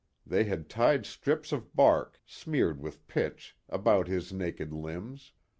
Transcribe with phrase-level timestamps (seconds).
[0.25, 5.33] They had tied strips of bark, smeared with pitch, about his naked limbs.